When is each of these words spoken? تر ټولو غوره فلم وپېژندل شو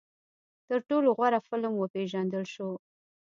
تر 0.67 0.79
ټولو 0.89 1.09
غوره 1.17 1.39
فلم 1.47 1.73
وپېژندل 1.77 2.43
شو 2.53 2.69